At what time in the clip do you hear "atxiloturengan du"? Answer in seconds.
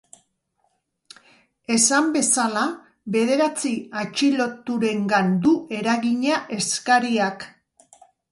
4.03-5.53